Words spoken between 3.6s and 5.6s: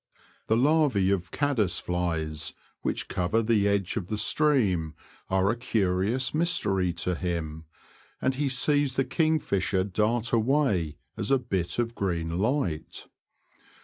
edge of the stream, are a